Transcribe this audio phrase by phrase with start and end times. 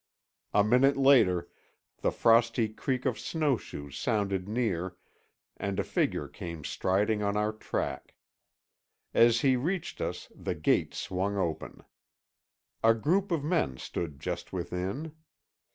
[0.51, 1.47] A minute later
[1.99, 4.95] the frosty creak of snowshoes sounded near
[5.57, 8.15] and a figure came striding on our track.
[9.13, 11.83] As he reached us the gate swung open.
[12.83, 15.13] A group of men stood just within.